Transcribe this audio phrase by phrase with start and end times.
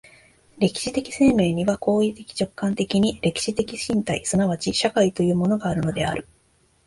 [0.57, 6.27] 歴史的生命には行為的直観的に歴史的身体即ち社会というものがあるのである。